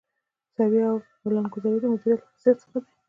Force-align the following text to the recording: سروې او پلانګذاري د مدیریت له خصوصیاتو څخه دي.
سروې 0.53 0.81
او 0.89 0.95
پلانګذاري 1.21 1.77
د 1.81 1.85
مدیریت 1.91 2.19
له 2.21 2.25
خصوصیاتو 2.27 2.61
څخه 2.63 2.77
دي. 2.83 2.91